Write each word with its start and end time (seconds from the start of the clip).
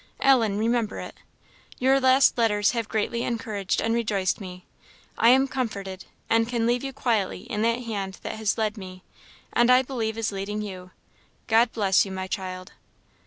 Ellen, 0.19 0.57
remember 0.57 0.97
it. 0.99 1.13
Your 1.77 1.99
last 1.99 2.35
letters 2.35 2.71
have 2.71 2.89
greatly 2.89 3.21
encouraged 3.21 3.79
and 3.79 3.93
rejoiced 3.93 4.41
me. 4.41 4.65
I 5.15 5.29
am 5.29 5.47
comforted, 5.47 6.05
and 6.27 6.49
can 6.49 6.65
leave 6.65 6.83
you 6.83 6.91
quietly 6.91 7.41
in 7.41 7.61
that 7.61 7.83
hand 7.83 8.17
that 8.23 8.33
has 8.37 8.57
led 8.57 8.77
me, 8.79 9.03
and 9.53 9.69
I 9.69 9.83
believe 9.83 10.17
is 10.17 10.31
leading 10.31 10.63
you. 10.63 10.89
God 11.45 11.71
bless 11.71 12.03
you, 12.03 12.11
my 12.11 12.25
child! 12.25 12.71